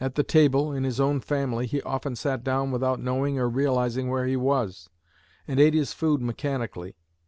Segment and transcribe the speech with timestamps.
[0.00, 4.08] At the table, in his own family, he often sat down without knowing or realizing
[4.08, 4.88] where he was,
[5.48, 6.94] and ate his food mechanically.